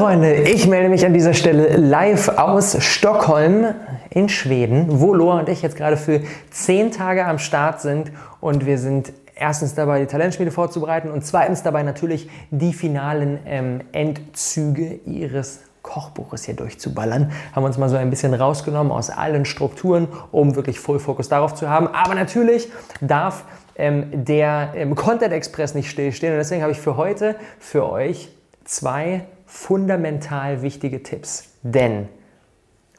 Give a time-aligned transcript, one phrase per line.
[0.00, 3.74] Freunde, ich melde mich an dieser Stelle live aus Stockholm
[4.08, 8.10] in Schweden, wo Loa und ich jetzt gerade für zehn Tage am Start sind
[8.40, 13.82] und wir sind erstens dabei, die Talentschmiede vorzubereiten und zweitens dabei natürlich die finalen ähm,
[13.92, 17.30] Endzüge ihres Kochbuches hier durchzuballern.
[17.54, 21.54] Haben uns mal so ein bisschen rausgenommen aus allen Strukturen, um wirklich Full Focus darauf
[21.54, 21.88] zu haben.
[21.88, 22.70] Aber natürlich
[23.02, 23.44] darf
[23.76, 28.30] ähm, der ähm, Content Express nicht stillstehen und deswegen habe ich für heute für euch
[28.70, 31.48] zwei fundamental wichtige Tipps.
[31.62, 32.08] Denn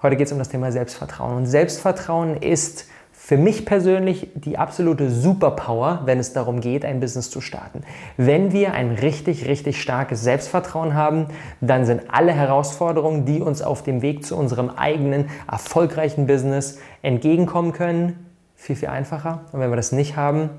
[0.01, 1.37] heute geht es um das Thema Selbstvertrauen.
[1.37, 7.29] Und Selbstvertrauen ist für mich persönlich die absolute Superpower, wenn es darum geht, ein Business
[7.29, 7.83] zu starten.
[8.17, 11.27] Wenn wir ein richtig, richtig starkes Selbstvertrauen haben,
[11.61, 17.71] dann sind alle Herausforderungen, die uns auf dem Weg zu unserem eigenen erfolgreichen Business entgegenkommen
[17.71, 18.25] können,
[18.55, 19.45] viel, viel einfacher.
[19.53, 20.49] Und wenn wir das nicht haben,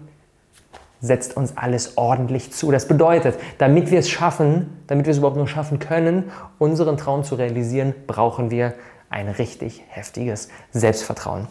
[1.02, 2.70] setzt uns alles ordentlich zu.
[2.70, 7.24] Das bedeutet, damit wir es schaffen, damit wir es überhaupt nur schaffen können, unseren Traum
[7.24, 8.72] zu realisieren, brauchen wir
[9.10, 11.48] ein richtig heftiges Selbstvertrauen.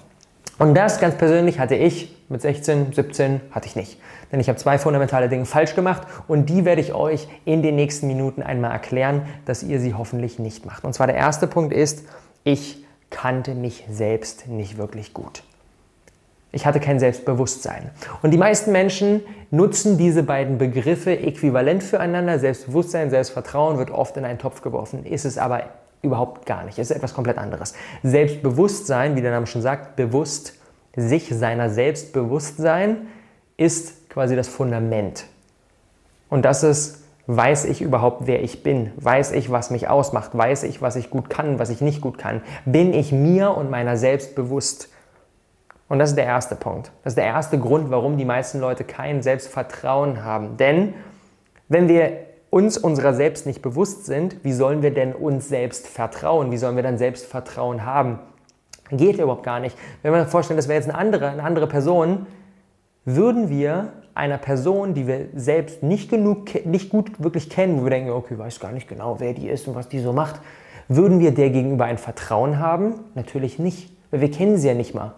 [0.58, 4.00] Und das ganz persönlich hatte ich mit 16, 17 hatte ich nicht.
[4.31, 7.76] Denn ich habe zwei fundamentale Dinge falsch gemacht und die werde ich euch in den
[7.76, 10.86] nächsten Minuten einmal erklären, dass ihr sie hoffentlich nicht macht.
[10.86, 12.06] Und zwar der erste Punkt ist,
[12.44, 15.44] ich kannte mich selbst nicht wirklich gut.
[16.54, 17.92] Ich hatte kein Selbstbewusstsein.
[18.22, 19.22] Und die meisten Menschen
[19.52, 22.40] nutzen diese beiden Begriffe äquivalent füreinander.
[22.40, 25.64] Selbstbewusstsein, Selbstvertrauen wird oft in einen Topf geworfen, ist es aber
[26.02, 26.78] überhaupt gar nicht.
[26.78, 27.74] Es ist etwas komplett anderes.
[28.04, 30.56] Selbstbewusstsein, wie der Name schon sagt, bewusst,
[30.96, 33.08] sich seiner Selbstbewusstsein,
[33.56, 35.26] ist quasi das Fundament.
[36.30, 38.92] Und das ist, weiß ich überhaupt, wer ich bin?
[38.98, 40.32] Weiß ich, was mich ausmacht?
[40.38, 42.42] Weiß ich, was ich gut kann, was ich nicht gut kann?
[42.66, 44.90] Bin ich mir und meiner selbst bewusst?
[45.92, 46.89] Und das ist der erste Punkt.
[47.03, 50.56] Das ist der erste Grund, warum die meisten Leute kein Selbstvertrauen haben.
[50.56, 50.94] Denn
[51.67, 52.14] wenn wir
[52.50, 56.50] uns unserer selbst nicht bewusst sind, wie sollen wir denn uns selbst vertrauen?
[56.50, 58.20] Wie sollen wir dann Selbstvertrauen haben?
[58.89, 59.78] Geht überhaupt gar nicht.
[60.02, 62.26] Wenn wir uns vorstellen, das wäre jetzt eine andere, eine andere Person,
[63.04, 67.89] würden wir einer Person, die wir selbst nicht genug, nicht gut wirklich kennen, wo wir
[67.89, 70.39] denken, okay, ich weiß gar nicht genau, wer die ist und was die so macht,
[70.87, 72.93] würden wir der gegenüber ein Vertrauen haben?
[73.14, 75.16] Natürlich nicht, weil wir kennen sie ja nicht mal.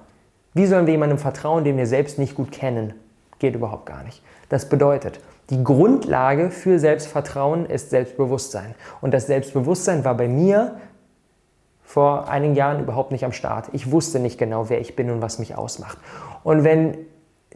[0.54, 2.94] Wie sollen wir jemandem vertrauen, den wir selbst nicht gut kennen?
[3.40, 4.22] Geht überhaupt gar nicht.
[4.50, 5.20] Das bedeutet,
[5.50, 8.76] die Grundlage für Selbstvertrauen ist Selbstbewusstsein.
[9.02, 10.76] Und das Selbstbewusstsein war bei mir
[11.84, 13.70] vor einigen Jahren überhaupt nicht am Start.
[13.74, 15.98] Ich wusste nicht genau, wer ich bin und was mich ausmacht.
[16.44, 16.98] Und wenn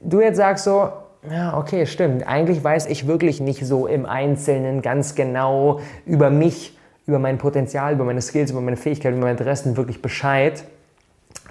[0.01, 0.89] du jetzt sagst so,
[1.31, 6.77] ja, okay, stimmt, eigentlich weiß ich wirklich nicht so im Einzelnen ganz genau über mich,
[7.05, 10.63] über mein Potenzial, über meine Skills, über meine Fähigkeiten, über meine Interessen wirklich Bescheid,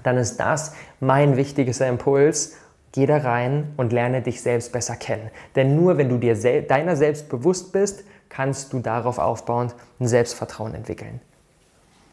[0.06, 2.56] dann ist das mein wichtigster Impuls.
[2.92, 5.30] Geh da rein und lerne dich selbst besser kennen.
[5.54, 10.08] Denn nur wenn du dir sel deiner selbst bewusst bist, kannst du darauf aufbauend ein
[10.08, 11.20] Selbstvertrauen entwickeln.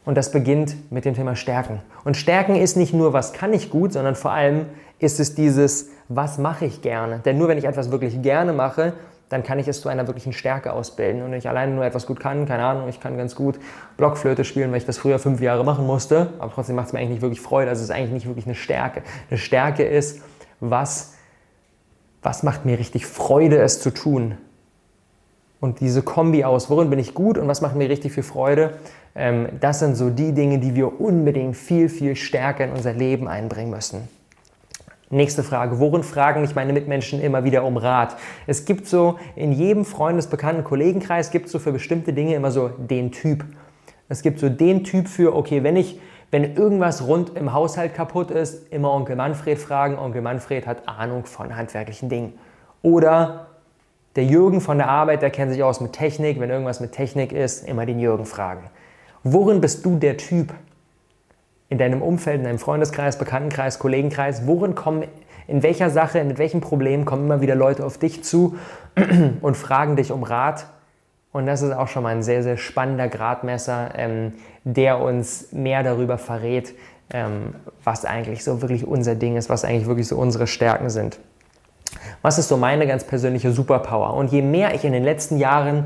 [0.06, 1.82] Und das beginnt mit dem Thema Stärken.
[2.04, 4.66] Und Stärken ist nicht nur, was kann ich gut, sondern vor allem
[5.00, 7.20] ist es dieses, was mache ich gerne.
[7.20, 8.94] Denn nur wenn ich etwas wirklich gerne mache,
[9.34, 11.24] dann kann ich es zu einer wirklichen Stärke ausbilden.
[11.24, 13.60] Und wenn ich alleine nur etwas gut kann, keine Ahnung, ich kann ganz gut
[13.98, 17.00] Blockflöte spielen, weil ich das früher fünf Jahre machen musste, aber trotzdem macht es mir
[17.00, 17.70] eigentlich nicht wirklich Freude.
[17.70, 19.02] Also es ist eigentlich nicht wirklich eine Stärke.
[19.30, 20.22] Eine Stärke ist,
[20.60, 21.16] was,
[22.22, 24.38] was macht mir richtig Freude, es zu tun.
[25.60, 28.78] Und diese Kombi aus, worin bin ich gut und was macht mir richtig viel Freude,
[29.16, 33.28] ähm, das sind so die Dinge, die wir unbedingt viel, viel stärker in unser Leben
[33.28, 34.08] einbringen müssen.
[35.10, 35.80] Nächste Frage.
[35.80, 38.16] Worin fragen mich meine Mitmenschen immer wieder um Rat?
[38.48, 42.70] Es gibt so in jedem Freundesbekannten Kollegenkreis gibt es so für bestimmte Dinge immer so
[42.70, 43.46] den Typ.
[44.10, 46.00] Es gibt so den Typ für, okay, wenn ich,
[46.32, 50.00] wenn irgendwas rund im Haushalt kaputt ist, immer Onkel Manfred fragen.
[50.00, 52.34] Onkel Manfred hat Ahnung von handwerklichen Dingen.
[52.82, 53.48] Oder
[54.16, 56.40] der Jürgen von der Arbeit, der kennt sich aus mit Technik.
[56.40, 58.70] Wenn irgendwas mit Technik ist, immer den Jürgen fragen.
[59.24, 60.54] Worin bist du der Typ?
[61.74, 65.06] In deinem Umfeld, in deinem Freundeskreis, Bekanntenkreis, Kollegenkreis, worin kommen,
[65.48, 68.58] in welcher Sache, mit welchen Problemen kommen immer wieder Leute auf dich zu
[69.42, 70.68] und fragen dich um Rat.
[71.32, 74.34] Und das ist auch schon mal ein sehr, sehr spannender Gradmesser, ähm,
[74.64, 76.76] der uns mehr darüber verrät,
[77.12, 81.18] ähm, was eigentlich so wirklich unser Ding ist, was eigentlich wirklich so unsere Stärken sind.
[82.22, 84.14] Was ist so meine ganz persönliche Superpower?
[84.14, 85.86] Und je mehr ich in den letzten Jahren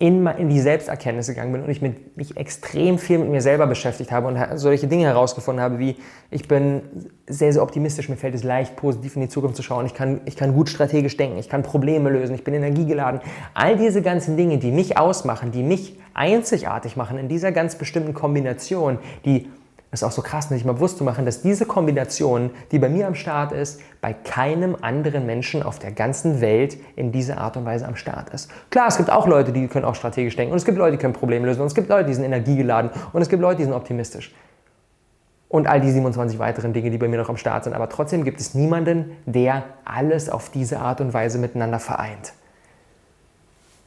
[0.00, 3.66] in, in die Selbsterkenntnis gegangen bin und ich mit, mich extrem viel mit mir selber
[3.66, 5.96] beschäftigt habe und solche Dinge herausgefunden habe, wie
[6.30, 6.80] ich bin
[7.28, 10.22] sehr, sehr optimistisch, mir fällt es leicht, positiv in die Zukunft zu schauen, ich kann,
[10.24, 13.20] ich kann gut strategisch denken, ich kann Probleme lösen, ich bin energiegeladen.
[13.52, 18.14] All diese ganzen Dinge, die mich ausmachen, die mich einzigartig machen in dieser ganz bestimmten
[18.14, 19.50] Kombination, die
[19.92, 23.08] ist auch so krass, sich mal bewusst zu machen, dass diese Kombination, die bei mir
[23.08, 27.64] am Start ist, bei keinem anderen Menschen auf der ganzen Welt in dieser Art und
[27.64, 28.50] Weise am Start ist.
[28.70, 30.98] Klar, es gibt auch Leute, die können auch strategisch denken und es gibt Leute, die
[30.98, 33.64] können Probleme lösen und es gibt Leute, die sind energiegeladen und es gibt Leute, die
[33.64, 34.32] sind optimistisch.
[35.48, 37.74] Und all die 27 weiteren Dinge, die bei mir noch am Start sind.
[37.74, 42.34] Aber trotzdem gibt es niemanden, der alles auf diese Art und Weise miteinander vereint.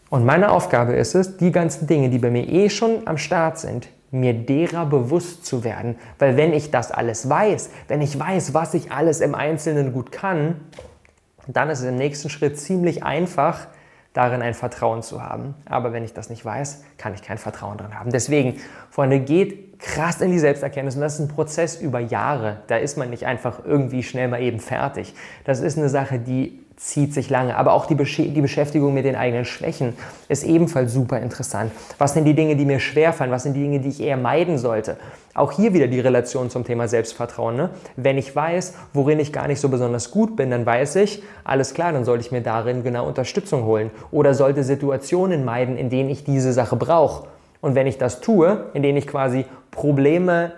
[0.09, 3.57] Und meine Aufgabe ist es, die ganzen Dinge, die bei mir eh schon am Start
[3.57, 5.95] sind, mir derer bewusst zu werden.
[6.19, 10.11] Weil wenn ich das alles weiß, wenn ich weiß, was ich alles im Einzelnen gut
[10.11, 10.61] kann,
[11.47, 13.67] dann ist es im nächsten Schritt ziemlich einfach,
[14.13, 15.55] darin ein Vertrauen zu haben.
[15.65, 18.11] Aber wenn ich das nicht weiß, kann ich kein Vertrauen drin haben.
[18.11, 18.61] Deswegen,
[18.91, 22.57] Freunde, geht krass in die Selbsterkenntnis und das ist ein Prozess über Jahre.
[22.67, 25.15] Da ist man nicht einfach irgendwie schnell mal eben fertig.
[25.43, 27.55] Das ist eine Sache, die zieht sich lange.
[27.55, 29.93] Aber auch die, Besch die Beschäftigung mit den eigenen Schwächen
[30.27, 31.71] ist ebenfalls super interessant.
[31.97, 33.31] Was sind die Dinge, die mir schwerfallen?
[33.31, 34.97] Was sind die Dinge, die ich eher meiden sollte?
[35.33, 37.55] Auch hier wieder die Relation zum Thema Selbstvertrauen.
[37.55, 37.69] Ne?
[37.95, 41.73] Wenn ich weiß, worin ich gar nicht so besonders gut bin, dann weiß ich, alles
[41.73, 43.89] klar, dann sollte ich mir darin genau Unterstützung holen.
[44.11, 47.27] Oder sollte Situationen meiden, in denen ich diese Sache brauche.
[47.61, 50.51] Und wenn ich das tue, in denen ich quasi Probleme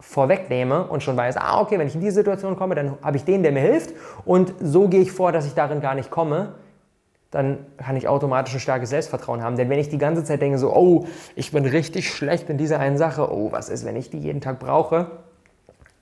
[0.00, 3.24] vorwegnehme und schon weiß, ah, okay, wenn ich in diese Situation komme, dann habe ich
[3.24, 3.94] den, der mir hilft
[4.24, 6.54] und so gehe ich vor, dass ich darin gar nicht komme,
[7.30, 9.56] dann kann ich automatisch ein starkes Selbstvertrauen haben.
[9.56, 11.06] Denn wenn ich die ganze Zeit denke, so, oh,
[11.36, 14.40] ich bin richtig schlecht in dieser einen Sache, oh, was ist, wenn ich die jeden
[14.40, 15.06] Tag brauche,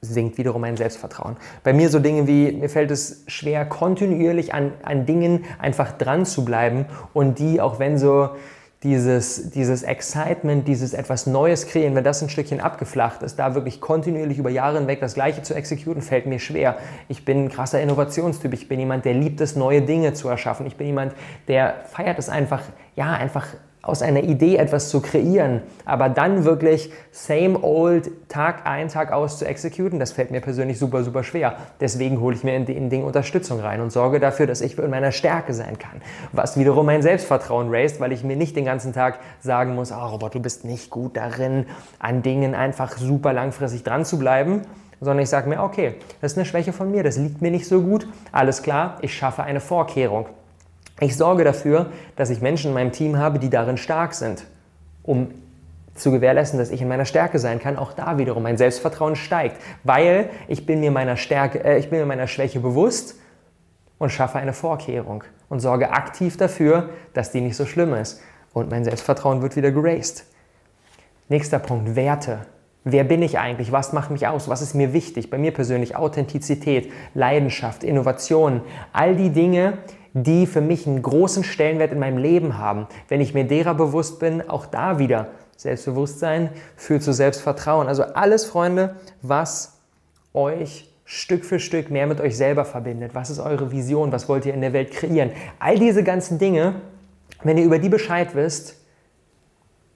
[0.00, 1.36] sinkt wiederum mein Selbstvertrauen.
[1.64, 6.24] Bei mir so Dinge wie, mir fällt es schwer, kontinuierlich an, an Dingen einfach dran
[6.24, 8.30] zu bleiben und die, auch wenn so
[8.84, 13.80] dieses, dieses Excitement, dieses etwas Neues kreieren, wenn das ein Stückchen abgeflacht ist, da wirklich
[13.80, 16.78] kontinuierlich über Jahre hinweg das Gleiche zu exekutieren, fällt mir schwer.
[17.08, 18.52] Ich bin ein krasser Innovationstyp.
[18.52, 20.64] Ich bin jemand, der liebt es, neue Dinge zu erschaffen.
[20.66, 21.12] Ich bin jemand,
[21.48, 22.62] der feiert es einfach,
[22.94, 23.48] ja, einfach
[23.88, 29.38] aus einer Idee etwas zu kreieren, aber dann wirklich same old Tag ein, Tag aus
[29.38, 31.56] zu exekutieren, das fällt mir persönlich super, super schwer.
[31.80, 34.90] Deswegen hole ich mir in den Dingen Unterstützung rein und sorge dafür, dass ich in
[34.90, 36.02] meiner Stärke sein kann.
[36.32, 40.06] Was wiederum mein Selbstvertrauen raised, weil ich mir nicht den ganzen Tag sagen muss, oh
[40.06, 41.66] Robert, du bist nicht gut darin,
[41.98, 44.62] an Dingen einfach super langfristig dran zu bleiben,
[45.00, 47.66] sondern ich sage mir, okay, das ist eine Schwäche von mir, das liegt mir nicht
[47.66, 50.26] so gut, alles klar, ich schaffe eine Vorkehrung.
[51.00, 51.86] Ich sorge dafür,
[52.16, 54.44] dass ich Menschen in meinem Team habe, die darin stark sind,
[55.02, 55.28] um
[55.94, 59.60] zu gewährleisten, dass ich in meiner Stärke sein kann, auch da wiederum mein Selbstvertrauen steigt,
[59.84, 63.16] weil ich bin mir meiner Stärke, äh, ich bin mir meiner Schwäche bewusst
[63.98, 68.20] und schaffe eine Vorkehrung und sorge aktiv dafür, dass die nicht so schlimm ist
[68.52, 70.24] und mein Selbstvertrauen wird wieder geraced.
[71.28, 72.46] Nächster Punkt, Werte.
[72.84, 73.70] Wer bin ich eigentlich?
[73.70, 74.48] Was macht mich aus?
[74.48, 75.28] Was ist mir wichtig?
[75.30, 78.62] Bei mir persönlich Authentizität, Leidenschaft, Innovation,
[78.92, 79.78] all die Dinge,
[80.14, 82.86] die für mich einen großen Stellenwert in meinem Leben haben.
[83.08, 87.88] Wenn ich mir derer bewusst bin, auch da wieder Selbstbewusstsein führt zu Selbstvertrauen.
[87.88, 89.78] Also alles, Freunde, was
[90.32, 93.14] euch Stück für Stück mehr mit euch selber verbindet.
[93.14, 94.12] Was ist eure Vision?
[94.12, 95.32] Was wollt ihr in der Welt kreieren?
[95.58, 96.74] All diese ganzen Dinge,
[97.42, 98.76] wenn ihr über die Bescheid wisst,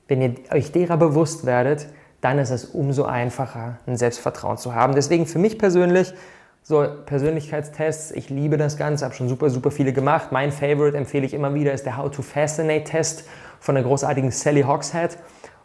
[0.08, 1.86] wenn ihr euch derer bewusst werdet,
[2.22, 4.94] dann ist es umso einfacher, ein Selbstvertrauen zu haben.
[4.94, 6.14] Deswegen für mich persönlich
[6.64, 10.30] so, Persönlichkeitstests, ich liebe das Ganze, habe schon super, super viele gemacht.
[10.30, 13.24] Mein Favorite empfehle ich immer wieder ist der How to Fascinate Test
[13.58, 15.18] von der großartigen Sally Hogshead.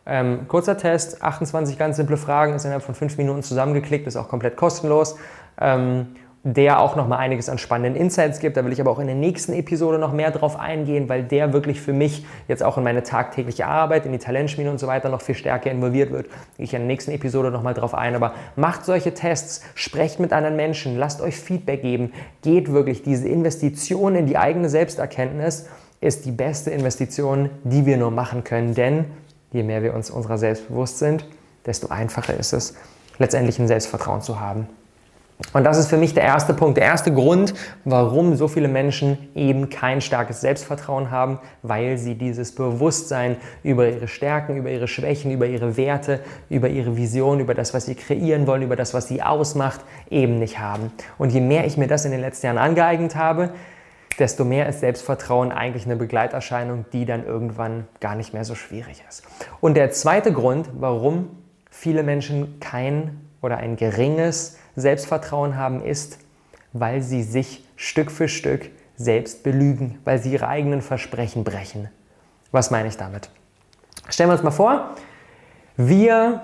[0.08, 4.28] Ähm, kurzer Test, 28 ganz simple Fragen, ist innerhalb von 5 Minuten zusammengeklickt, ist auch
[4.28, 5.18] komplett kostenlos.
[5.60, 6.16] Ähm,
[6.56, 8.56] der auch noch mal einiges an spannenden Insights gibt.
[8.56, 11.52] Da will ich aber auch in der nächsten Episode noch mehr drauf eingehen, weil der
[11.52, 15.10] wirklich für mich jetzt auch in meine tagtägliche Arbeit, in die Talentschmiede und so weiter
[15.10, 16.28] noch viel stärker involviert wird.
[16.56, 18.16] Gehe ich in der nächsten Episode noch mal drauf ein.
[18.16, 22.14] Aber macht solche Tests, sprecht mit anderen Menschen, lasst euch Feedback geben.
[22.44, 25.68] Geht wirklich diese Investition in die eigene Selbsterkenntnis
[26.00, 28.74] ist die beste Investition, die wir nur machen können.
[28.74, 29.06] Denn
[29.52, 31.26] je mehr wir uns unserer selbst bewusst sind,
[31.66, 32.76] desto einfacher ist es,
[33.18, 34.70] letztendlich ein Selbstvertrauen zu haben.
[35.54, 37.54] Und das ist für mich der erste Punkt, der erste Grund,
[37.86, 44.08] warum so viele Menschen eben kein starkes Selbstvertrauen haben, weil sie dieses Bewusstsein über ihre
[44.08, 48.48] Stärken, über ihre Schwächen, über ihre Werte, über ihre Vision, über das, was sie kreieren
[48.48, 50.92] wollen, über das, was sie ausmacht, eben nicht haben.
[51.20, 53.52] Und je mehr ich mir das in den letzten Jahren angeeignet habe,
[54.18, 59.04] desto mehr ist Selbstvertrauen eigentlich eine Begleiterscheinung, die dann irgendwann gar nicht mehr so schwierig
[59.08, 59.24] ist.
[59.62, 61.30] Und der zweite Grund, warum
[61.70, 66.20] viele Menschen kein oder ein geringes Selbstvertrauen haben, ist,
[66.72, 71.90] weil sie sich Stück für Stück selbst belügen, weil sie ihre eigenen Versprechen brechen.
[72.52, 73.30] Was meine ich damit?
[74.08, 74.92] Stellen wir uns mal vor,
[75.76, 76.42] wir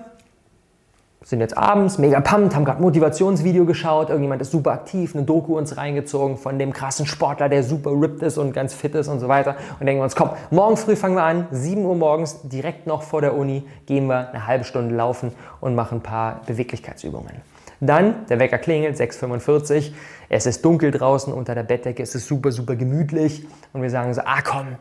[1.23, 5.57] sind jetzt abends mega pumped, haben gerade Motivationsvideo geschaut, irgendjemand ist super aktiv, eine Doku
[5.57, 9.19] uns reingezogen von dem krassen Sportler, der super ripped ist und ganz fit ist und
[9.19, 12.87] so weiter und denken uns, komm, morgen früh fangen wir an, 7 Uhr morgens, direkt
[12.87, 17.52] noch vor der Uni, gehen wir eine halbe Stunde laufen und machen ein paar Beweglichkeitsübungen.
[17.85, 19.95] Dann, der Wecker klingelt, 6.45 Uhr,
[20.29, 24.13] es ist dunkel draußen unter der Bettdecke, es ist super, super gemütlich und wir sagen
[24.13, 24.77] so, ah komm,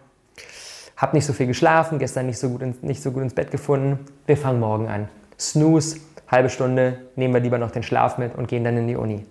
[0.97, 3.51] hab nicht so viel geschlafen, gestern nicht so gut, in, nicht so gut ins Bett
[3.51, 5.09] gefunden, wir fangen morgen an.
[5.39, 8.97] Snooze, halbe Stunde, nehmen wir lieber noch den Schlaf mit und gehen dann in die
[8.97, 9.27] Uni.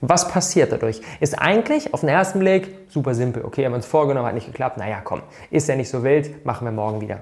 [0.00, 1.00] Was passiert dadurch?
[1.18, 3.44] Ist eigentlich auf den ersten Blick super simpel.
[3.44, 4.76] Okay, haben wir uns vorgenommen, hat nicht geklappt.
[4.76, 7.20] Naja, komm, ist ja nicht so wild, machen wir morgen wieder.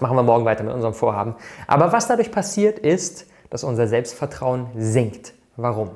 [0.00, 1.34] Machen wir morgen weiter mit unserem Vorhaben.
[1.66, 5.34] Aber was dadurch passiert, ist, dass unser Selbstvertrauen sinkt.
[5.56, 5.90] Warum?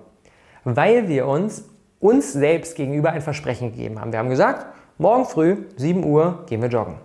[0.64, 1.64] Weil wir uns
[2.00, 4.12] uns selbst gegenüber ein Versprechen gegeben haben.
[4.12, 4.66] Wir haben gesagt,
[4.98, 6.96] morgen früh, 7 Uhr, gehen wir joggen.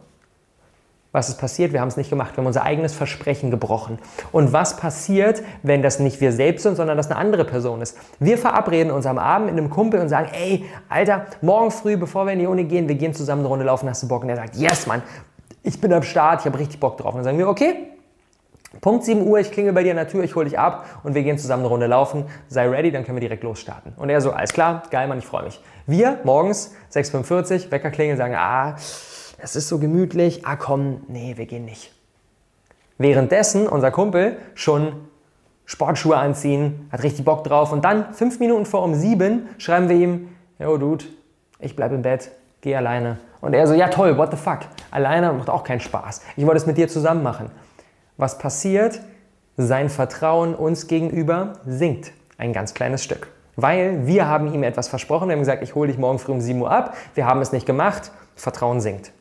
[1.14, 1.72] Was ist passiert?
[1.72, 2.34] Wir haben es nicht gemacht.
[2.34, 3.98] Wir haben unser eigenes Versprechen gebrochen.
[4.34, 7.98] Und was passiert, wenn das nicht wir selbst sind, sondern das eine andere Person ist?
[8.20, 12.26] Wir verabreden uns am Abend mit einem Kumpel und sagen, ey, Alter, morgen früh, bevor
[12.26, 14.24] wir in die Uni gehen, wir gehen zusammen eine Runde laufen, hast du Bock?
[14.24, 15.02] Und er sagt, yes, Mann,
[15.64, 17.14] ich bin am Start, ich habe richtig Bock drauf.
[17.14, 17.88] Und dann sagen wir, okay,
[18.80, 21.14] Punkt 7 Uhr, ich klingel bei dir an der Tür, ich hole dich ab und
[21.14, 22.26] wir gehen zusammen eine Runde laufen.
[22.48, 23.94] Sei ready, dann können wir direkt losstarten.
[23.98, 25.60] Und er so, alles klar, geil, Mann, ich freue mich.
[25.88, 28.76] Wir morgens 6.45 Wecker klingeln, sagen, ah,
[29.44, 31.92] es ist so gemütlich, ah komm, nee, wir gehen nicht.
[32.98, 34.94] Währenddessen unser Kumpel schon
[35.66, 39.96] Sportschuhe anziehen, hat richtig Bock drauf und dann fünf Minuten vor um sieben schreiben wir
[39.96, 41.06] ihm, yo Dude,
[41.60, 43.18] ich bleib im Bett, geh alleine.
[43.42, 44.60] Und er so, ja toll, what the fuck,
[44.92, 46.22] alleine macht auch keinen Spaß.
[46.36, 47.50] Ich wollte es mit dir zusammen machen.
[48.22, 49.02] Was passiert?
[49.58, 53.30] Sein Vertrauen uns gegenüber sinkt ein ganz kleines Stück.
[53.56, 56.40] Weil wir haben ihm etwas versprochen, wir haben gesagt, ich hole dich morgen früh um
[56.40, 59.12] 7 Uhr ab, wir haben es nicht gemacht, Vertrauen sinkt.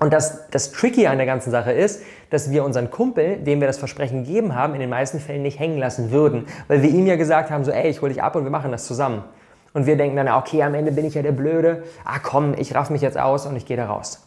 [0.00, 3.68] Und das, das Tricky an der ganzen Sache ist, dass wir unseren Kumpel, dem wir
[3.68, 6.46] das Versprechen gegeben haben, in den meisten Fällen nicht hängen lassen würden.
[6.66, 8.72] Weil wir ihm ja gesagt haben, so, ey, ich hole dich ab und wir machen
[8.72, 9.22] das zusammen.
[9.72, 11.84] Und wir denken dann, okay, am Ende bin ich ja der Blöde.
[12.04, 14.26] Ah komm, ich raff mich jetzt aus und ich gehe da raus.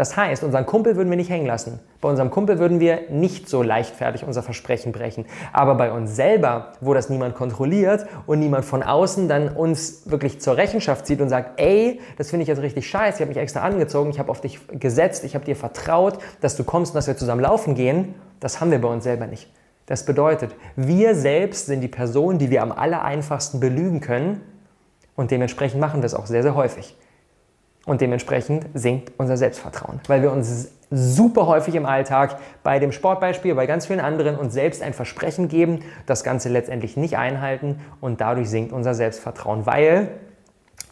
[0.00, 1.78] Das heißt, unseren Kumpel würden wir nicht hängen lassen.
[2.00, 5.26] Bei unserem Kumpel würden wir nicht so leichtfertig unser Versprechen brechen.
[5.52, 10.40] Aber bei uns selber, wo das niemand kontrolliert und niemand von außen dann uns wirklich
[10.40, 13.36] zur Rechenschaft zieht und sagt, ey, das finde ich jetzt richtig scheiße, ich habe mich
[13.36, 16.96] extra angezogen, ich habe auf dich gesetzt, ich habe dir vertraut, dass du kommst und
[16.96, 19.52] dass wir zusammen laufen gehen, das haben wir bei uns selber nicht.
[19.84, 24.40] Das bedeutet, wir selbst sind die Person, die wir am aller einfachsten belügen können
[25.14, 26.96] und dementsprechend machen wir es auch sehr, sehr häufig.
[27.86, 33.54] Und dementsprechend sinkt unser Selbstvertrauen, weil wir uns super häufig im Alltag bei dem Sportbeispiel,
[33.54, 38.20] bei ganz vielen anderen uns selbst ein Versprechen geben, das Ganze letztendlich nicht einhalten und
[38.20, 40.08] dadurch sinkt unser Selbstvertrauen, weil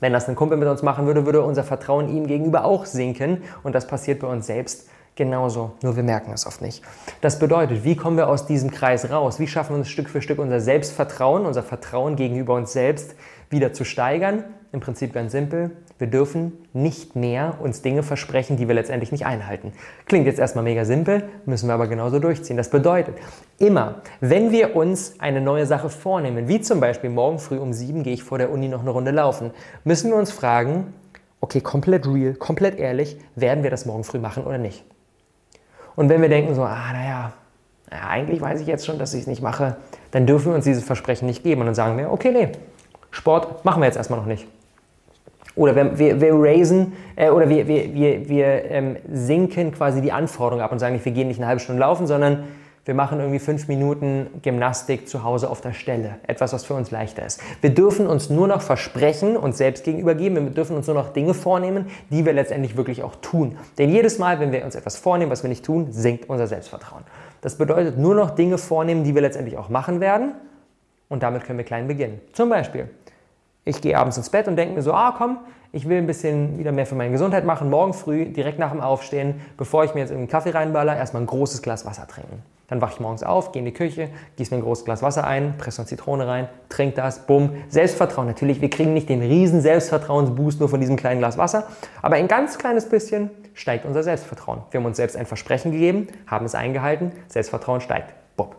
[0.00, 3.42] wenn das ein Kumpel mit uns machen würde, würde unser Vertrauen ihm gegenüber auch sinken
[3.64, 6.82] und das passiert bei uns selbst genauso, nur wir merken es oft nicht.
[7.20, 9.40] Das bedeutet, wie kommen wir aus diesem Kreis raus?
[9.40, 13.16] Wie schaffen wir uns Stück für Stück unser Selbstvertrauen, unser Vertrauen gegenüber uns selbst
[13.50, 14.44] wieder zu steigern?
[14.70, 15.72] Im Prinzip ganz simpel.
[15.98, 19.72] Wir dürfen nicht mehr uns Dinge versprechen, die wir letztendlich nicht einhalten.
[20.06, 22.56] Klingt jetzt erstmal mega simpel, müssen wir aber genauso durchziehen.
[22.56, 23.16] Das bedeutet,
[23.58, 28.04] immer, wenn wir uns eine neue Sache vornehmen, wie zum Beispiel morgen früh um sieben
[28.04, 29.50] gehe ich vor der Uni noch eine Runde laufen,
[29.82, 30.94] müssen wir uns fragen,
[31.40, 34.84] okay, komplett real, komplett ehrlich, werden wir das morgen früh machen oder nicht?
[35.96, 37.32] Und wenn wir denken so, ah, naja,
[37.90, 39.78] naja eigentlich weiß ich jetzt schon, dass ich es nicht mache,
[40.12, 41.62] dann dürfen wir uns dieses Versprechen nicht geben.
[41.62, 42.52] Und dann sagen wir, okay, nee,
[43.10, 44.46] Sport machen wir jetzt erstmal noch nicht.
[45.58, 50.12] Oder wir, wir, wir raisen äh, oder wir, wir, wir, wir ähm, sinken quasi die
[50.12, 52.44] Anforderungen ab und sagen nicht, wir gehen nicht eine halbe Stunde laufen, sondern
[52.84, 56.20] wir machen irgendwie fünf Minuten Gymnastik zu Hause auf der Stelle.
[56.26, 57.40] Etwas, was für uns leichter ist.
[57.60, 60.36] Wir dürfen uns nur noch versprechen, uns selbst gegenüber geben.
[60.36, 63.58] Wir dürfen uns nur noch Dinge vornehmen, die wir letztendlich wirklich auch tun.
[63.76, 67.02] Denn jedes Mal, wenn wir uns etwas vornehmen, was wir nicht tun, sinkt unser Selbstvertrauen.
[67.40, 70.32] Das bedeutet nur noch Dinge vornehmen, die wir letztendlich auch machen werden.
[71.08, 72.20] Und damit können wir klein beginnen.
[72.32, 72.88] Zum Beispiel,
[73.68, 75.38] ich gehe abends ins Bett und denke mir so, ah komm,
[75.72, 77.68] ich will ein bisschen wieder mehr für meine Gesundheit machen.
[77.68, 81.26] Morgen früh, direkt nach dem Aufstehen, bevor ich mir jetzt einen Kaffee reinballer, erstmal ein
[81.26, 82.42] großes Glas Wasser trinken.
[82.68, 85.26] Dann wache ich morgens auf, gehe in die Küche, gieße mir ein großes Glas Wasser
[85.26, 87.50] ein, presse eine Zitrone rein, trinke das, bumm.
[87.68, 88.26] Selbstvertrauen.
[88.26, 91.66] Natürlich, wir kriegen nicht den riesen Selbstvertrauensboost nur von diesem kleinen Glas Wasser,
[92.02, 94.62] aber ein ganz kleines bisschen steigt unser Selbstvertrauen.
[94.70, 98.12] Wir haben uns selbst ein Versprechen gegeben, haben es eingehalten, Selbstvertrauen steigt.
[98.36, 98.56] Bob.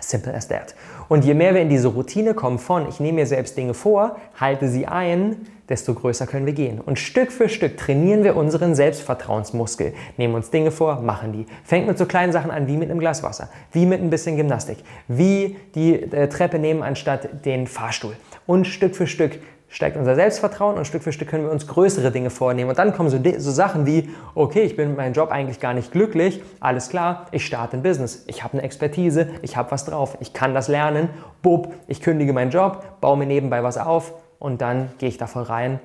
[0.00, 0.74] Simple as that.
[1.08, 4.16] Und je mehr wir in diese Routine kommen von, ich nehme mir selbst Dinge vor,
[4.38, 6.80] halte sie ein, desto größer können wir gehen.
[6.80, 11.46] Und Stück für Stück trainieren wir unseren Selbstvertrauensmuskel, nehmen uns Dinge vor, machen die.
[11.64, 14.36] Fängt mit so kleinen Sachen an, wie mit einem Glas Wasser, wie mit ein bisschen
[14.36, 18.14] Gymnastik, wie die äh, Treppe nehmen anstatt den Fahrstuhl.
[18.46, 19.38] Und Stück für Stück
[19.74, 22.70] steigt unser Selbstvertrauen und Stück für Stück können wir uns größere Dinge vornehmen.
[22.70, 25.74] Und dann kommen so, so Sachen wie, okay, ich bin mit meinem Job eigentlich gar
[25.74, 29.84] nicht glücklich, alles klar, ich starte ein Business, ich habe eine Expertise, ich habe was
[29.84, 31.08] drauf, ich kann das lernen,
[31.42, 35.26] bub, ich kündige meinen Job, baue mir nebenbei was auf und dann gehe ich da
[35.26, 35.80] voll rein.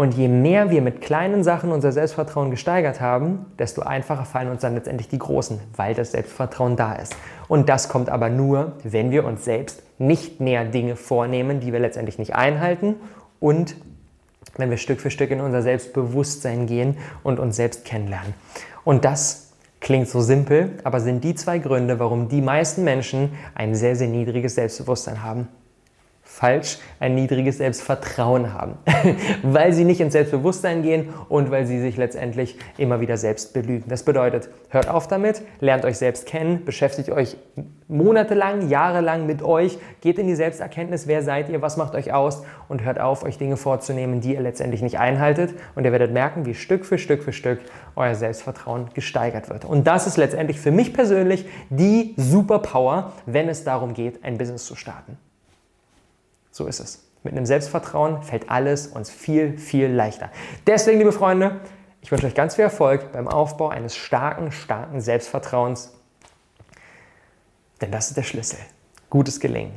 [0.00, 4.62] Und je mehr wir mit kleinen Sachen unser Selbstvertrauen gesteigert haben, desto einfacher fallen uns
[4.62, 7.14] dann letztendlich die großen, weil das Selbstvertrauen da ist.
[7.48, 11.80] Und das kommt aber nur, wenn wir uns selbst nicht mehr Dinge vornehmen, die wir
[11.80, 12.94] letztendlich nicht einhalten
[13.40, 13.76] und
[14.56, 18.32] wenn wir Stück für Stück in unser Selbstbewusstsein gehen und uns selbst kennenlernen.
[18.84, 23.74] Und das klingt so simpel, aber sind die zwei Gründe, warum die meisten Menschen ein
[23.74, 25.48] sehr, sehr niedriges Selbstbewusstsein haben
[26.40, 28.78] falsch ein niedriges Selbstvertrauen haben,
[29.42, 33.84] weil sie nicht ins Selbstbewusstsein gehen und weil sie sich letztendlich immer wieder selbst belügen.
[33.88, 37.36] Das bedeutet, hört auf damit, lernt euch selbst kennen, beschäftigt euch
[37.88, 42.42] monatelang, jahrelang mit euch, geht in die Selbsterkenntnis, wer seid ihr, was macht euch aus
[42.68, 46.46] und hört auf, euch Dinge vorzunehmen, die ihr letztendlich nicht einhaltet und ihr werdet merken,
[46.46, 47.60] wie Stück für Stück für Stück
[47.96, 49.66] euer Selbstvertrauen gesteigert wird.
[49.66, 54.64] Und das ist letztendlich für mich persönlich die Superpower, wenn es darum geht, ein Business
[54.64, 55.18] zu starten.
[56.60, 57.02] So ist es.
[57.22, 60.28] Mit einem Selbstvertrauen fällt alles uns viel, viel leichter.
[60.66, 61.58] Deswegen, liebe Freunde,
[62.02, 65.94] ich wünsche euch ganz viel Erfolg beim Aufbau eines starken, starken Selbstvertrauens.
[67.80, 68.58] Denn das ist der Schlüssel.
[69.08, 69.72] Gutes Gelingen.